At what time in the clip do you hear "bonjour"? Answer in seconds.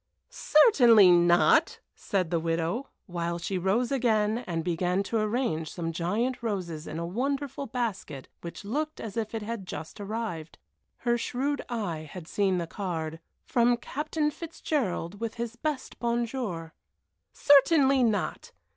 15.99-16.73